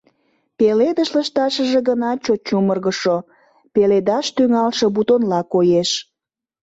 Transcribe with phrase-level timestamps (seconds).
[0.57, 3.17] Пеледыш лышташыже гына чот чумыргышо,
[3.73, 5.91] пеледаш тӱҥалше бутонла коеш.